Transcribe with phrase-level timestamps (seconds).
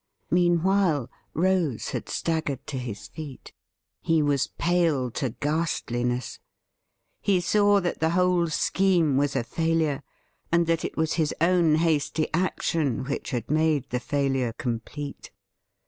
[0.31, 3.53] Meanwhile, Rose had staggered to his feet.
[4.01, 6.39] He was pale to ghastliness;
[7.21, 10.01] he saw that the whole scheme was a failure,
[10.51, 15.29] and that it was his own hasty action which had made the failure complete.